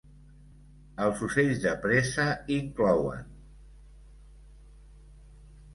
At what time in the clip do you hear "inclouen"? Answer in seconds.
2.57-3.29